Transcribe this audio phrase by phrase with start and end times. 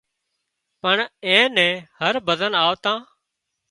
[0.81, 2.99] پڻ اين نين هر ڀزن آوتان